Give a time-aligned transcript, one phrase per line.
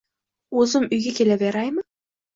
[0.61, 1.89] O`zim uyga kelaveraymi